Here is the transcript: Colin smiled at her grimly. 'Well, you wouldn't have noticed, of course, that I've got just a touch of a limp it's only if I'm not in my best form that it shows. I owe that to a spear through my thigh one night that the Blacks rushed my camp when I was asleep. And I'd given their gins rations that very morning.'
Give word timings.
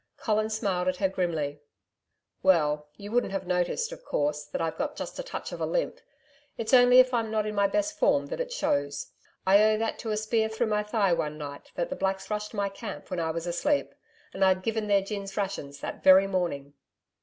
Colin 0.17 0.49
smiled 0.49 0.87
at 0.87 0.95
her 0.97 1.07
grimly. 1.07 1.59
'Well, 2.41 2.87
you 2.97 3.11
wouldn't 3.11 3.33
have 3.33 3.45
noticed, 3.45 3.91
of 3.91 4.03
course, 4.03 4.45
that 4.45 4.59
I've 4.59 4.75
got 4.75 4.95
just 4.95 5.19
a 5.19 5.23
touch 5.23 5.51
of 5.51 5.61
a 5.61 5.65
limp 5.67 5.99
it's 6.57 6.73
only 6.73 6.97
if 6.97 7.13
I'm 7.13 7.29
not 7.29 7.45
in 7.45 7.53
my 7.53 7.67
best 7.67 7.99
form 7.99 8.25
that 8.25 8.39
it 8.39 8.51
shows. 8.51 9.11
I 9.45 9.63
owe 9.63 9.77
that 9.77 9.99
to 9.99 10.09
a 10.09 10.17
spear 10.17 10.49
through 10.49 10.71
my 10.73 10.81
thigh 10.81 11.13
one 11.13 11.37
night 11.37 11.71
that 11.75 11.91
the 11.91 11.95
Blacks 11.95 12.31
rushed 12.31 12.51
my 12.55 12.67
camp 12.67 13.11
when 13.11 13.19
I 13.19 13.29
was 13.29 13.45
asleep. 13.45 13.93
And 14.33 14.43
I'd 14.43 14.63
given 14.63 14.87
their 14.87 15.03
gins 15.03 15.37
rations 15.37 15.81
that 15.81 16.01
very 16.03 16.25
morning.' 16.25 16.73